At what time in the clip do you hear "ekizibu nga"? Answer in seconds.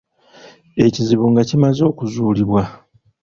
0.85-1.41